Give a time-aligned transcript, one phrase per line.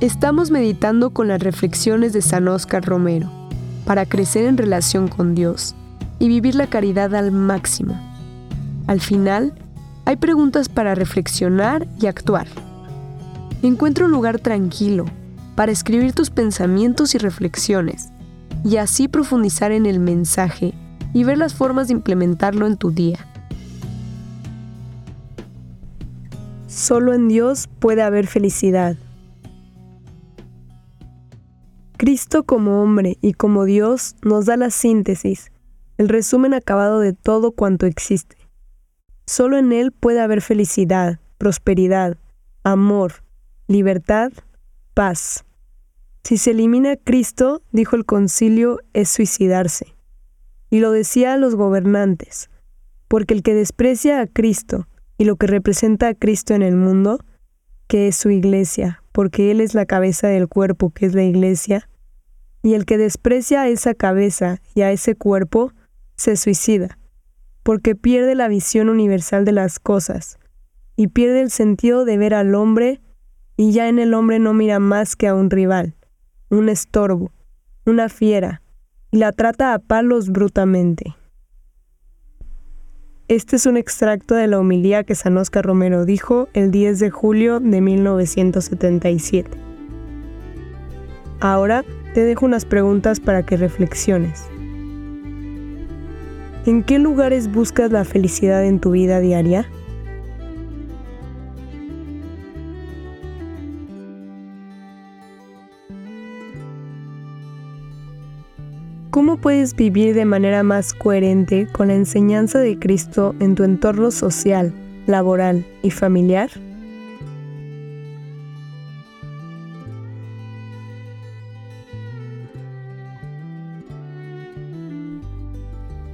[0.00, 3.28] Estamos meditando con las reflexiones de San Óscar Romero
[3.84, 5.74] para crecer en relación con Dios
[6.20, 8.00] y vivir la caridad al máximo.
[8.86, 9.54] Al final,
[10.04, 12.46] hay preguntas para reflexionar y actuar.
[13.64, 15.04] Encuentra un lugar tranquilo
[15.56, 18.10] para escribir tus pensamientos y reflexiones
[18.64, 20.74] y así profundizar en el mensaje
[21.12, 23.26] y ver las formas de implementarlo en tu día.
[26.68, 28.96] Solo en Dios puede haber felicidad.
[31.98, 35.50] Cristo como hombre y como Dios nos da la síntesis,
[35.96, 38.36] el resumen acabado de todo cuanto existe.
[39.26, 42.16] Solo en Él puede haber felicidad, prosperidad,
[42.62, 43.24] amor,
[43.66, 44.30] libertad,
[44.94, 45.44] paz.
[46.22, 49.96] Si se elimina a Cristo, dijo el concilio, es suicidarse.
[50.70, 52.48] Y lo decía a los gobernantes,
[53.08, 54.86] porque el que desprecia a Cristo
[55.18, 57.18] y lo que representa a Cristo en el mundo,
[57.88, 61.87] que es su iglesia, porque Él es la cabeza del cuerpo que es la iglesia,
[62.68, 65.72] y el que desprecia a esa cabeza y a ese cuerpo,
[66.16, 66.98] se suicida,
[67.62, 70.38] porque pierde la visión universal de las cosas,
[70.94, 73.00] y pierde el sentido de ver al hombre,
[73.56, 75.96] y ya en el hombre no mira más que a un rival,
[76.50, 77.32] un estorbo,
[77.86, 78.60] una fiera,
[79.12, 81.16] y la trata a palos brutamente.
[83.28, 87.08] Este es un extracto de la homilía que San Oscar Romero dijo el 10 de
[87.08, 89.56] julio de 1977.
[91.40, 91.82] Ahora
[92.18, 94.42] te dejo unas preguntas para que reflexiones.
[96.66, 99.70] ¿En qué lugares buscas la felicidad en tu vida diaria?
[109.12, 114.10] ¿Cómo puedes vivir de manera más coherente con la enseñanza de Cristo en tu entorno
[114.10, 114.74] social,
[115.06, 116.50] laboral y familiar?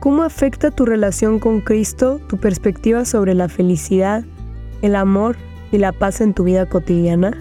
[0.00, 4.24] ¿Cómo afecta tu relación con Cristo tu perspectiva sobre la felicidad,
[4.80, 5.36] el amor
[5.72, 7.36] y la paz en tu vida cotidiana?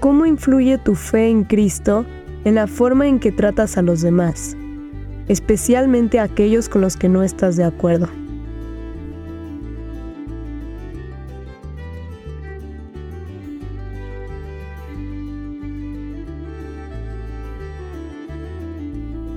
[0.00, 2.06] ¿Cómo influye tu fe en Cristo
[2.46, 4.56] en la forma en que tratas a los demás,
[5.28, 8.08] especialmente a aquellos con los que no estás de acuerdo?